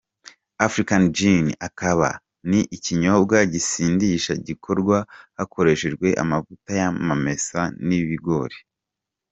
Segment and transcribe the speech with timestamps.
[0.67, 2.09] African Gin akaba
[2.49, 4.97] ni ikinyobwa gisindisha gikorwa
[5.37, 8.57] hakoreshejwe amavuta y’amamesa n’ibigori.